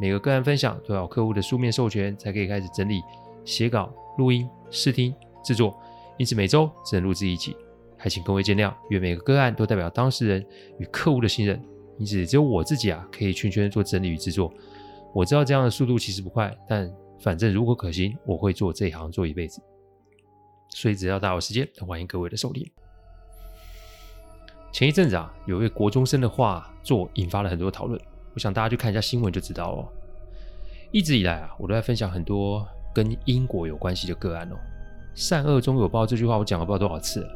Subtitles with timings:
[0.00, 3.02] 每个个案分享都要客户的书面授权才可以开始整理、
[3.44, 5.14] 写稿、录音、试听、
[5.44, 5.78] 制作，
[6.16, 7.54] 因此每周只能录制一集，
[7.98, 8.72] 还请各位见谅。
[8.88, 10.46] 因为每个个案都代表当事人
[10.78, 11.62] 与客户的信任。
[11.98, 14.50] 因此，只有我自己啊，可以全权做整理与制作。
[15.12, 16.90] 我知道这样的速度其实不快，但
[17.20, 19.60] 反正如果可行，我会做这一行做一辈子。
[20.70, 22.66] 所以，只要大家有时间，欢迎各位的收听。
[24.72, 28.00] 前一阵子啊，有位国中生的画作引发了很多讨论，
[28.40, 29.88] 想大家去看一下新闻就知道哦。
[30.90, 34.56] 一直以来啊，我都在分享很多跟因果有关系的个案哦。
[35.14, 37.28] 善恶终有报这句话，我讲了不知道多少次了。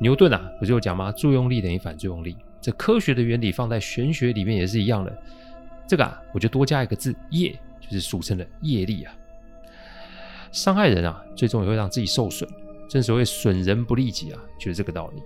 [0.00, 1.10] 牛顿啊，不是有讲吗？
[1.10, 2.36] 作用力等于反作用力。
[2.60, 5.16] 这科学的原理放在玄学里面也是一样的。
[5.88, 9.14] 这个啊，我就多加一个字“业”，就是俗称的业力啊。
[10.52, 12.48] 伤害人啊，最终也会让自己受损。
[12.88, 15.22] 正所谓损人不利己啊，就是这个道理。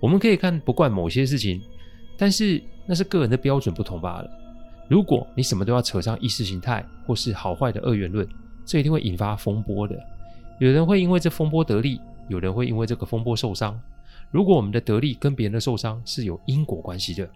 [0.00, 1.60] 我们可以看不惯某些事情，
[2.16, 4.30] 但是那是个人的标准不同罢了。
[4.88, 8.26] 如果你什么都要扯上意识形态或是好坏的二元论，
[8.64, 9.98] 这一定会引发风波的。
[10.60, 13.80] 有人会因为这风波得利，有人会因为这个风波受伤。
[14.30, 17.28] 如果我们的得利跟别人的受伤是有因果关系的，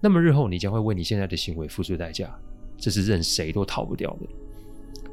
[0.00, 2.34] 那么日后你将会为你现在的行为付出代价，
[2.76, 4.26] 这是任谁都逃不掉的。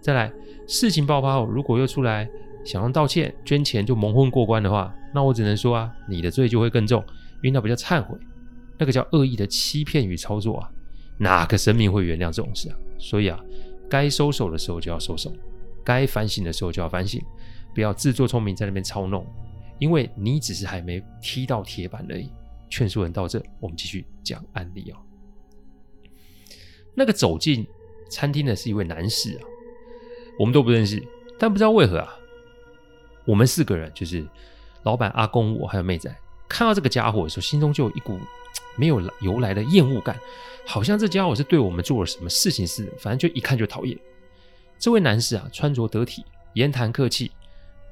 [0.02, 0.32] 再来，
[0.68, 2.30] 事情爆发后，如果又出来
[2.66, 7.02] 想要道歉、捐钱就蒙混过关的话，那我只能说啊，你的罪就会更重，
[7.42, 8.18] 因为那不叫忏悔，
[8.78, 10.70] 那个叫恶意的欺骗与操作啊，
[11.18, 12.76] 哪个神明会原谅这种事啊？
[12.98, 13.40] 所以啊，
[13.90, 15.32] 该收手的时候就要收手，
[15.84, 17.22] 该反省的时候就要反省，
[17.74, 19.26] 不要自作聪明在那边操弄。
[19.80, 22.32] 因为你只是还没踢到铁板而已。
[22.70, 24.98] 劝说人到这，我们继续讲案例哦。
[26.96, 27.68] 那个走进
[28.10, 29.42] 餐厅的是一位男士啊，
[30.40, 31.04] 我们都不认识，
[31.38, 32.16] 但不知道为何啊，
[33.26, 34.26] 我们四个人就是
[34.84, 36.16] 老板、阿公、我还有妹仔，
[36.48, 38.18] 看到这个家伙的时候，心中就有一股
[38.76, 40.18] 没有由来的厌恶感，
[40.66, 42.92] 好像这家伙是对我们做了什么事情似的。
[42.98, 43.98] 反正就一看就讨厌。
[44.78, 47.32] 这位男士啊，穿着得体，言谈客气。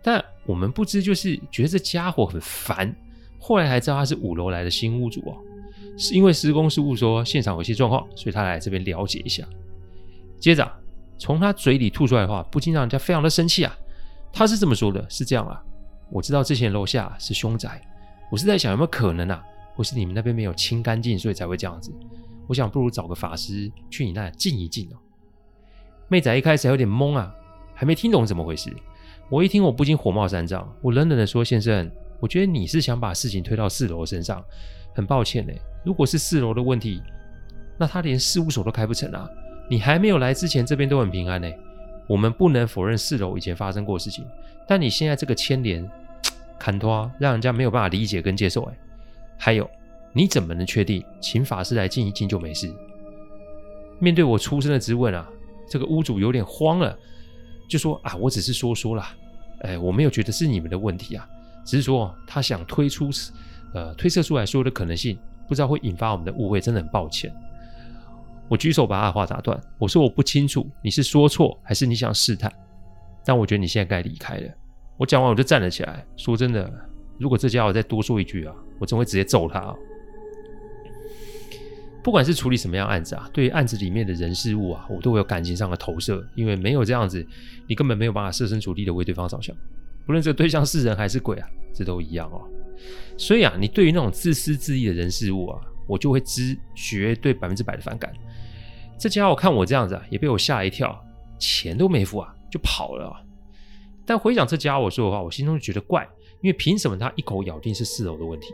[0.04, 2.94] 但我们不知，就是觉得这家伙很烦。
[3.40, 5.38] 后来才知道他是五楼来的新屋主哦，
[5.98, 9.48] 是因为施工事务说现场有些状况，所以他来这边了解一下。
[10.40, 10.70] 接着
[11.18, 13.76] 从他嘴里吐出来的话，不禁让人家非常的生气啊。
[14.34, 15.62] 他是这么说的：是这样啊，
[16.10, 17.82] 我知道之前楼下是凶宅，
[18.32, 19.44] 我是在想有没有可能啊，
[19.76, 21.92] 或是你们那边没有清干净，所以才会这样子。
[22.48, 24.98] 我想不如找个法师去你那里静一静哦。
[26.08, 27.34] 妹仔一开始还有点懵啊，
[27.74, 28.70] 还没听懂怎么回事。
[29.30, 30.68] 我一听，我不禁火冒三丈。
[30.82, 31.90] 我冷冷的说：“先生，
[32.20, 34.44] 我觉得你是想把事情推到四楼身上。
[34.94, 35.54] 很抱歉呢，
[35.86, 37.02] 如果是四楼的问题，
[37.80, 39.26] 那他连事务所都开不成啊。
[39.70, 41.50] 你还没有来之前，这边都很平安呢。
[42.10, 44.26] 我们不能否认四楼以前发生过事情，
[44.68, 45.90] 但你现在这个牵连，
[46.60, 48.64] 砍拖，让人家没有办法理解跟接受。
[48.64, 48.78] 哎，
[49.44, 49.68] 还有，
[50.14, 52.72] 你怎么能确定请法师来静一静就没事？
[53.98, 55.28] 面对我出声的质问啊，
[55.68, 56.96] 这个屋主有点慌了。”
[57.68, 59.16] 就说啊，我只是说说啦，
[59.62, 61.28] 哎，我没有觉得是你们的问题啊，
[61.66, 63.10] 只是说他想推出，
[63.74, 67.34] 呃，推测出来所有的可能性，不知道会引发我们的误会，真的很抱歉。
[68.50, 72.52] 我举手把他的话打断，我说我不清楚你是说错还是你想试探，
[73.24, 74.54] 但我觉得你现在该离开了。
[74.98, 76.70] 我讲完我就站了起来，说真的，
[77.18, 79.74] 如果这家伙再多说一句啊，我真会直接揍他啊。
[82.04, 87.24] 不管是处理什么样案子啊，对于案子里面的人事物啊，我都会有感情上的投射，因为没有这样子，
[87.68, 89.56] 你根本没有办法设身处地的为对方着想。
[90.04, 92.42] 不论这个对象是人还是鬼啊，这都一样哦。
[93.18, 98.12] 所以啊，你对于那种自私自利的人事物啊，我就会知绝对百分之百的反感。
[98.98, 101.00] 这家伙看我这样子啊，也被我吓一跳，
[101.38, 103.16] 钱都没付啊，就跑了。
[104.08, 106.10] 但回想这家伙说的话，我心中就觉得怪，
[106.42, 108.48] 因为凭什么他一口咬定是四楼的问题？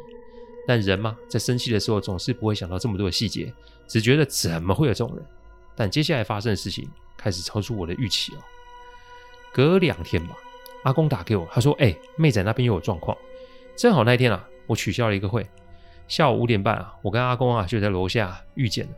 [0.67, 3.53] 但人嘛，在生气的时候总是不会想到这么多的细节，
[3.87, 5.25] 只觉得怎么会有这种人？
[5.77, 6.85] 但接下来发生的事情
[7.15, 8.37] 开始超出我的预期哦。
[9.53, 10.35] 隔两天吧，
[10.83, 13.17] 阿公打给我，他说：“哎、妹仔那边又有状况。”
[13.77, 15.47] 正好那天啊，我取消了一个会。
[16.09, 18.91] 下午五点半啊，我跟阿公啊就在楼下遇见了。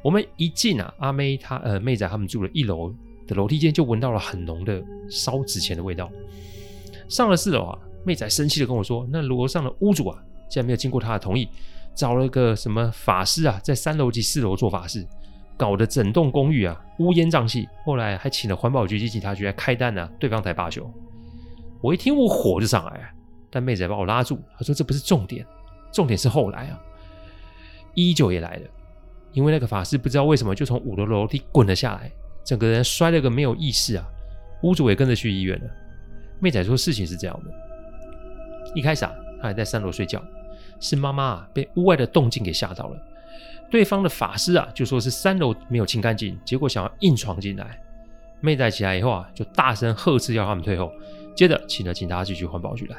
[0.00, 2.90] 我们一进啊，阿妹她呃妹仔他们住了一楼
[3.26, 6.10] 的楼梯间，就闻到了很浓的烧纸钱的味道。
[7.08, 10.18] 上了四楼啊，妹仔生气的跟我说：“那楼上的屋主啊。”
[10.52, 11.48] 竟然没有经过他的同意，
[11.94, 15.02] 找了个什么法师啊，在三楼及四楼做法事，
[15.56, 17.66] 搞得整栋公寓啊乌烟瘴气。
[17.86, 20.86] 后来还请了环保局及警察局来开单呢、啊，对方才罢休。
[21.80, 23.04] 我一听我火就上来了，
[23.50, 25.42] 但妹仔把我拉住，她说这不是重点，
[25.90, 26.78] 重点是后来啊，
[27.94, 28.68] 依旧也来了，
[29.32, 32.12] 因为那个法师不知道为什么就从五楼楼梯滚了下来，
[32.44, 34.04] 整个人摔了个没有意识啊。
[34.64, 35.70] 屋主也跟着去医院了。
[36.40, 37.50] 妹仔说事情是这样的，
[38.74, 40.22] 一开始啊，他还在三楼睡觉，
[40.82, 42.96] 是妈妈啊被屋外的动静给吓到了。
[43.70, 47.80] 对方的法师啊就说是三楼没有清干净，结果想要硬闯进来。
[48.40, 50.92] 妹仔起来以后啊，就大声呵斥要他们退后，
[51.34, 52.96] 接着请了警察局去环保局来。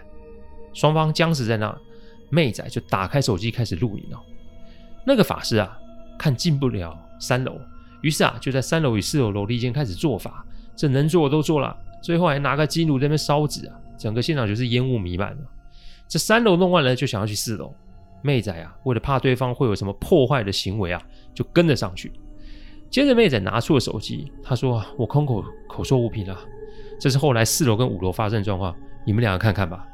[0.74, 1.78] 双方僵持在那，
[2.30, 4.20] 妹仔就打开手机开始录影了。
[5.06, 5.78] 那个法师啊
[6.18, 7.60] 看进不了三楼，
[8.02, 10.46] 于是啊就在三楼与四楼楼梯间开始做法，
[10.76, 11.78] 这能做的都做了。
[12.02, 15.38] 最后还拿个金炉在那边烧纸啊，整个现场就是烟雾弥漫了。
[16.14, 17.74] 这三楼弄完了，就想要去四楼。
[18.22, 21.02] 妹仔啊，为了怕对方会有什么破坏的行为啊，
[21.34, 22.12] 就跟着上去。
[22.92, 26.38] 接着妹仔拿出了手机，她说：“我空口口说无凭了，
[27.00, 28.76] 这是后来四楼跟五楼发生的状况，
[29.08, 29.88] 你们两个看看吧。”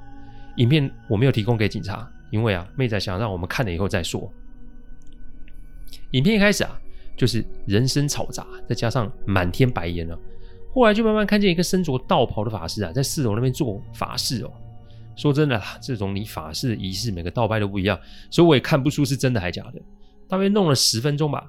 [0.57, 4.29] 影片我没有提供给警察，因为啊，妹仔想让我们看了以后再说。
[6.11, 6.77] 影片一开始啊，
[7.15, 10.19] 就是人声嘈杂，再加上满天白烟了。
[10.75, 14.51] 后来就慢慢看见一个身着道袍的法师啊，在四楼那边做法事哦。
[15.15, 17.99] 说真的啦，这种你法事仪式，每个道派都不一样，
[18.31, 19.81] 所以我也看不出是真的还是假的。
[20.27, 21.47] 大约弄了十分钟吧，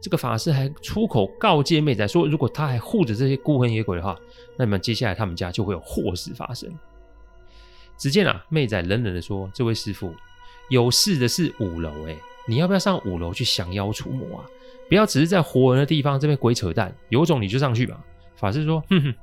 [0.00, 4.16] 这个法师还出口告诫妹仔说，如果他还护着这些孤魂野鬼的话，
[4.56, 6.72] 那么接下来他们家就会有祸事发生。
[7.98, 10.14] 只见啊，妹仔冷冷的说：“这位师傅，
[10.70, 12.16] 有事的是五楼诶，
[12.48, 14.44] 你要不要上五楼去降妖除魔啊？
[14.88, 18.02] 不要只是在活人的地方这边鬼扯淡，有种你就上去吧。”
[18.34, 19.14] 法师说：“哼哼，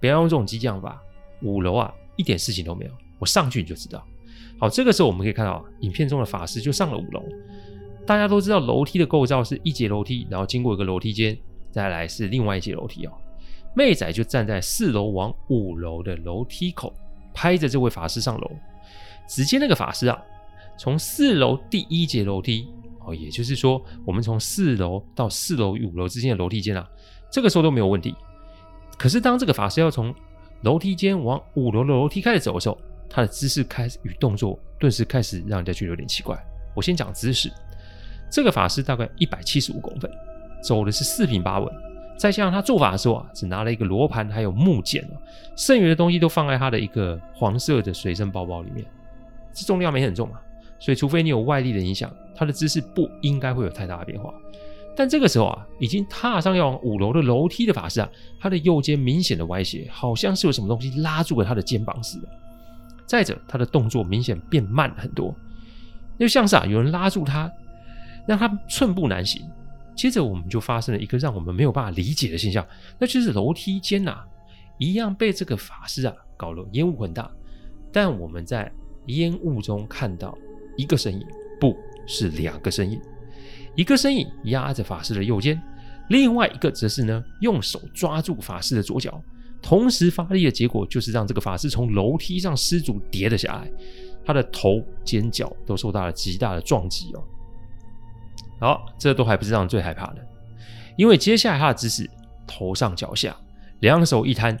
[0.00, 1.00] 不要用这种激将法。
[1.42, 2.90] 五楼啊，一点事情都没有。
[3.18, 4.04] 我上去你就知道。
[4.58, 7.22] 好，这个时候我们可以看到，影片中的法师就上了五楼。
[8.06, 11.36] 大家都知道楼梯的构造是一节楼梯，然后经过一个楼梯间，
[11.70, 13.12] 再来是另外一节楼梯哦。
[13.74, 16.94] 妹仔就站在四楼往五楼的楼梯口，
[17.34, 18.50] 拍着这位法师上楼。
[19.28, 20.18] 只见那个法师啊，
[20.78, 22.68] 从四楼第一节楼梯
[23.04, 26.88] 哦，也就是说，我们从四楼到四楼与五楼之间的楼梯间啊，
[27.30, 28.14] 这个时候都没有问题。”
[28.96, 30.14] 可是，当这个法师要从
[30.62, 36.36] 楼梯间往五楼的楼梯开始走的时候，他的姿势开始与动作顿时开始让人家觉得有点奇怪。
[36.74, 37.50] 我先讲姿势，
[38.30, 40.10] 这个法师大概一百七十五公分，
[40.62, 41.72] 走的是四平八稳。
[42.18, 45.20] 再加上他做法的时候啊，只拿了一个罗盘还有木剑哦，
[45.54, 48.84] 剩余的东西都放在他的一个黄色的随身包包里面。
[49.52, 50.40] 这重量没很重啊，
[50.78, 54.32] 所以除非你有外力的影响，他的姿势不应该会有太大的变化。
[54.96, 58.08] 但这个时候啊，已经踏上要往五楼的楼梯的法师啊，
[58.40, 62.28] 他的右肩明显的歪斜，好像是有什么东西拉住了他的肩膀似的。
[63.06, 65.34] 再者，他的动作明显变慢很多，
[66.18, 67.50] 又像是啊有人拉住他，
[68.26, 69.48] 让他寸步难行。
[69.94, 72.66] 接着，我们就发生了一个让我们没有办法理解的现象，
[72.98, 74.22] 那就是楼梯间呐、
[74.78, 77.30] 一样被这个法师啊搞了烟雾很大，
[77.90, 78.70] 但我们在
[79.06, 80.36] 烟雾中看到
[80.76, 81.26] 一个身影，
[81.58, 81.74] 不
[82.06, 83.00] 是两个身影。
[83.74, 85.58] 一个身影压着法师的右肩，
[86.08, 89.22] 另外一个则是呢用手抓住法师的左脚，
[89.66, 93.68] 同时发力的结果就是让这个法师从楼梯上失足跌了下来，
[94.24, 97.24] 他的头、肩、脚都受到了极大的撞击哦。
[98.60, 100.24] 好，这都还不是让人最害怕的，
[100.96, 102.08] 因为接下来他的姿势
[102.46, 103.36] 头上脚下，
[103.80, 104.56] 两手一摊，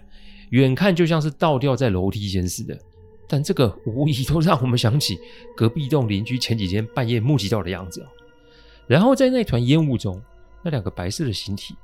[0.50, 2.76] 远看就像是倒吊在楼梯间似的，
[3.28, 5.16] 但这个无疑都让我们想起
[5.56, 8.06] 隔壁栋邻居前几天半夜目击到的样子哦。
[8.88, 10.20] 然后在那团烟雾中，
[10.64, 11.76] 那两个白色的形体，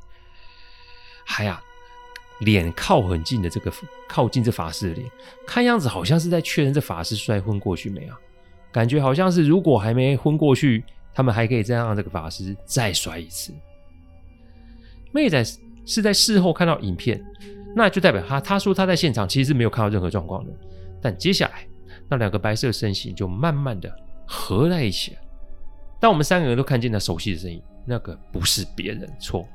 [1.24, 1.62] 还啊，
[2.44, 3.72] 脸靠很近的这个
[4.08, 5.10] 靠近这法师的脸，
[5.46, 8.18] 看样子好像是在确认这法师摔昏过去没啊？
[8.70, 10.82] 感觉好像是如果还没昏过去，
[11.12, 13.52] 他们还可以再让这个法师再摔一次。
[15.12, 15.44] 妹仔
[15.84, 17.22] 是在事后看到影片，
[17.76, 20.52] 那就代表他他说他在现场其实是没有看到任何状况的。
[21.02, 21.66] 但接下来
[22.08, 23.94] 那两个白色身形就慢慢的
[24.26, 25.20] 合在一起了。
[26.00, 29.46] 当我们三个人都看见了熟悉的身影，那个不是别人，错，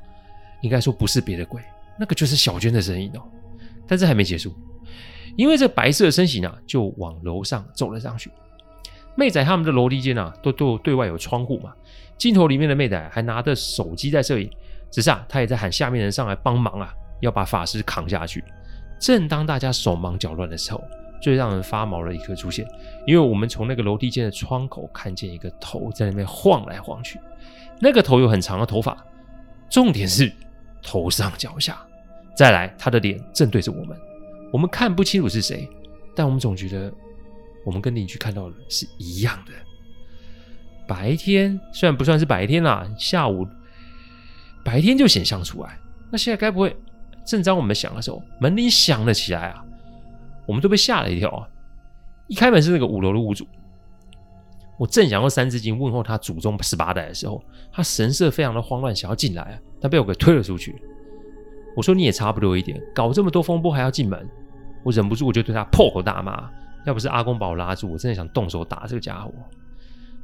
[0.62, 1.62] 应该说不是别的鬼，
[2.00, 3.22] 那个就是小娟的身影哦。
[3.88, 4.54] 但是还没结束，
[5.36, 8.30] 因为这白色的身形啊，就往楼上走了上去。
[9.16, 11.74] 妹仔他们的楼梯间啊，都都对外有窗户嘛，
[12.18, 14.50] 镜头里面的妹仔还拿着手机在摄影，
[14.92, 18.44] 只是啊，他也在喊下面人上来帮忙啊，要把法师扛下去。
[19.00, 20.84] 正当大家手忙脚乱的时候，
[21.22, 22.68] 最让人发毛的一刻出现，
[23.08, 27.20] 因为我们从那个楼梯间的窗口看见一个头在那边晃来晃去，
[27.80, 28.98] 那个头有很长的头发，
[29.70, 30.32] 重点是
[30.82, 31.78] 头上脚下。
[32.36, 33.98] 再来，他的脸正对着我们，
[34.54, 35.68] 我们看不清楚是谁，
[36.16, 36.94] 但我们总觉得
[37.66, 39.52] 我们跟邻居看到的是一样的。
[40.88, 43.48] 白天虽然不算是白天啦，下午
[44.64, 45.80] 白天就显像出来，
[46.12, 46.76] 那现在该不会
[47.26, 49.66] 正当我们想的时候，门铃响了起来啊？
[50.46, 51.48] 我们都被吓了一跳啊！
[52.28, 53.46] 一开门是那个五楼的屋主，
[54.78, 60.76] 我正想用三字经问候他祖宗十八代的时候，他神色非常的慌乱，想要进来啊，但被我给推了出去。
[61.76, 64.28] 我说你也差不多一点，搞这么多风波还要进门，
[64.84, 66.50] 我忍不住我就对他破口大骂。
[66.86, 69.34] 要不是阿公把我拉住，我真的想动手打这个家伙。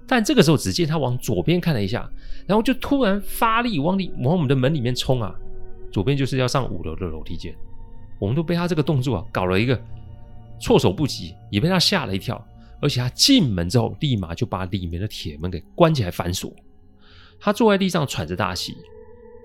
[0.07, 2.09] 但这个时候，只见他往左边看了一下，
[2.47, 5.33] 然后就突然发力往里往我们的门里面冲啊！
[5.91, 7.53] 左边就是要上五楼的楼梯间，
[8.19, 9.79] 我们都被他这个动作啊搞了一个
[10.59, 12.43] 措手不及，也被他吓了一跳。
[12.83, 16.53] 而且他进门之后，立马就把里面的铁门给关起来反锁。
[17.39, 18.75] 他坐在地上喘着大气。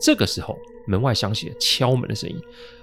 [0.00, 2.37] 这个时候，门外响起了敲门的声音，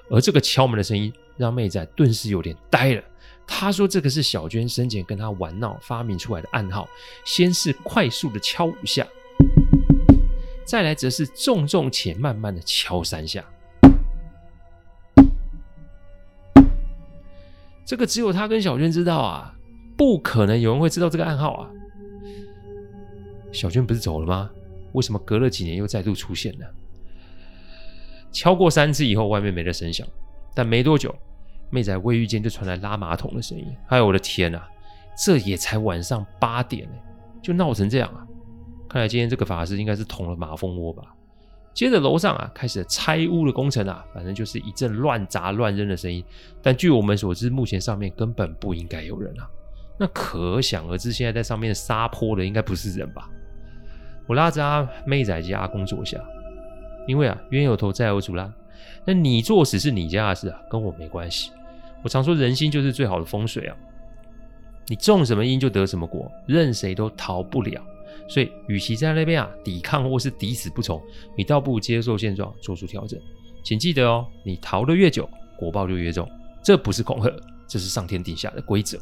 [0.09, 3.03] 而这个敲门的声音让妹仔顿时有点呆了。
[3.45, 6.87] 他说：“这个是小娟生前跟他玩闹发明出来的暗号，
[7.25, 9.05] 先是快速的敲五下，
[10.65, 13.45] 再来则是重重且慢慢的敲三下。
[17.85, 19.54] 这个只有他跟小娟知道啊，
[19.97, 21.69] 不可能有人会知道这个暗号啊。
[23.51, 24.49] 小娟不是走了吗？
[24.93, 26.65] 为什么隔了几年又再度出现呢？
[28.31, 30.05] 敲过三次以后，外面没了声响，
[30.53, 31.13] 但没多久。”
[31.71, 34.69] 妹仔卫浴间就传来拉马桶的声音，哎呦我的天呐、啊，
[35.17, 36.87] 这也才晚上八点
[37.41, 38.25] 就闹成这样啊！
[38.87, 41.03] 看来今天这个法师应该是捅了马蜂窝吧？
[41.73, 46.23] 接着楼上啊开始拆屋的工程啊，反正就是一阵乱砸乱扔的声音。
[46.61, 49.49] 但据我们所知，目前上面根本不应该有人啊。
[49.97, 53.29] 那可想而知，现在在上面撒泼的应该不是人吧？
[54.27, 56.19] 我拉着阿妹仔及阿公坐下，
[57.07, 58.51] 因为啊冤有头债有主啦。
[59.05, 61.51] 那你作死是你家的事啊，跟我没关系。
[62.03, 63.77] 我常说人心就是最好的风水啊，
[64.87, 67.81] 你种什么因就得什么果，任谁都逃不了。
[68.27, 71.01] 所以，与其在那边啊抵抗或是抵死不从，
[71.37, 73.19] 你倒不如接受现状，做出调整。
[73.63, 76.27] 请记得哦，你逃得越久，果报就越重。
[76.63, 77.31] 这不是恐吓，
[77.67, 78.99] 这是上天定下的规则。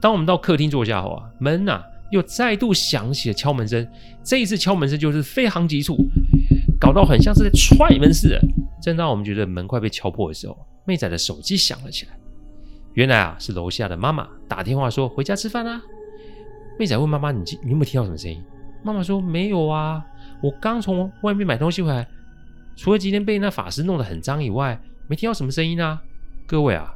[0.00, 3.86] 当我们到客厅坐下后啊，门呐、又再度响起了敲门声。
[4.22, 5.96] 这一次敲门声就是非常急促，
[6.80, 8.40] 搞到很像是在踹门似的。
[8.82, 12.12] 正当我们觉得门快被敲破的时候，妹仔的手机响了起来，
[12.94, 15.82] 原来啊是楼下的妈妈打电话说回家吃饭啦、啊。
[16.78, 18.42] 妹仔问妈妈：“你你有没有听到什么声音？”
[18.84, 20.04] 妈妈说：“没有啊，
[20.42, 22.06] 我刚从外面买东西回来，
[22.76, 26.00] 除了今天被那法师弄得很脏以外，没听到什么声音啊。”
[26.46, 26.94] 各位啊，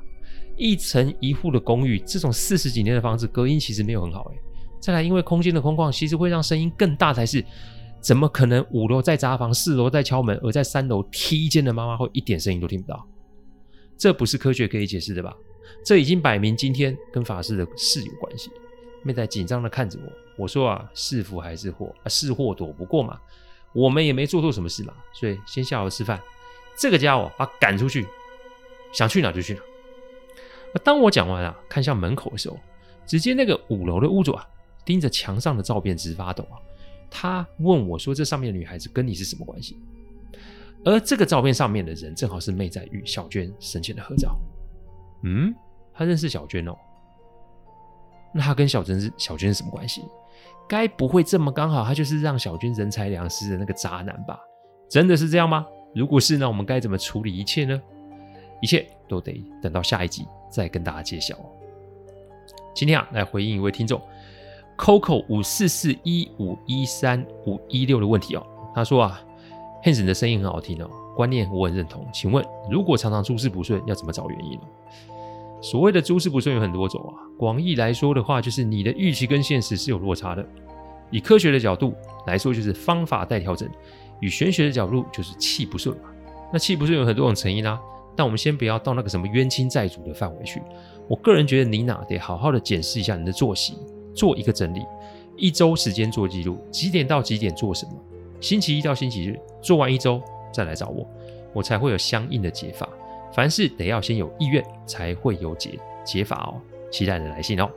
[0.60, 4.38] 一层一户的公寓，这种四十几年的房子，隔音其实没有很好哎。
[4.78, 7.42] 再来，因为空间的空旷，其实会让声音更大才是。
[7.98, 13.06] 怎么可能五楼在砸房，四楼在敲门，而在三楼梯间的妈妈会一点声音都听不到？
[13.98, 15.34] 这不是科学可以解释的吧？
[15.84, 18.50] 这已经摆明今天跟法师的事有关系。
[19.02, 22.08] 妹仔紧张的看着我，我说啊，是福还是祸啊？
[22.08, 23.18] 是祸躲不过嘛。
[23.74, 26.20] 我们也没做错什么事嘛，所以先下楼吃饭。
[26.78, 28.06] 这个家伙把赶出去，
[28.92, 29.60] 想去哪就去哪。
[30.84, 32.58] 当我讲完啊，看向门口的时候，
[33.06, 34.46] 只见那个五楼的屋主啊，
[34.84, 36.56] 盯着墙上的照片直发抖啊。
[37.10, 39.76] 他问我说：“这上面的女孩子跟你是什么关系？”
[40.84, 44.38] 而这个照片上面的人正好是妹仔与小娟生前的合照。
[45.24, 45.54] 嗯，
[45.92, 46.74] 他认识小娟哦。
[48.32, 50.02] 那他跟小珍是小娟是什么关系？
[50.68, 54.38] 该不会这么刚好，他就是让小娟人财两失的那个渣男吧？
[54.88, 55.66] 真的是这样吗？
[55.96, 57.82] 如果是，那我们该怎么处理一切呢？
[58.62, 61.36] 一切都得等到下一集再跟大家揭晓。
[62.74, 64.00] 今天啊，来回应一位听众
[64.78, 68.46] Coco 五四四一五一三五一六的问题哦。
[68.74, 69.20] 他说啊。
[69.82, 72.06] Hans 的声音很好听哦，观念我很认同。
[72.12, 74.64] 请问，如果常常诸事不顺，要怎么找原因呢？
[75.62, 80.46] 所谓的诸事不顺有很多种啊，广义来说的话，就是你的预期跟现实是有落差的。
[81.10, 81.94] 以科学的角度
[82.26, 83.66] 来说，就是方法待调整；
[84.20, 86.10] 与玄学的角度，就是气不顺嘛。
[86.52, 87.80] 那气不顺有很多种成因啊，
[88.16, 90.62] 但我们先不要到那个什么冤亲债主的范围去。
[91.08, 93.76] 我个人觉得，你呐得好好的检视一下你的作息，
[94.14, 94.82] 做一个整理，
[95.36, 97.92] 一周时间做记录，几点到几点做什么。
[98.40, 101.06] 星期一到星期日做完一周再来找我，
[101.52, 102.88] 我才会有相应的解法。
[103.32, 106.60] 凡事得要先有意愿，才会有解解法哦。
[106.90, 107.70] 期待你的来信哦。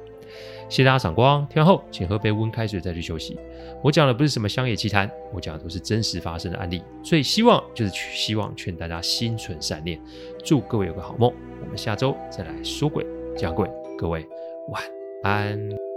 [0.69, 3.37] 谢谢大家赏光，听完后请喝杯温开水再去休息。
[3.83, 6.81] 我讲的不是什么乡野奇谈，我讲的都是真实发生的案例。
[7.03, 9.99] 所以希望就是希望劝大家心存善念，
[10.43, 11.31] 祝各位有个好梦。
[11.61, 13.05] 我们下周再来说鬼
[13.37, 14.25] 讲鬼，各位
[14.69, 14.81] 晚
[15.23, 15.92] 安。